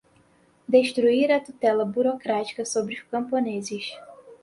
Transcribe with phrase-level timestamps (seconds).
[0.67, 3.93] destruir a tutela burocrática sobre os camponeses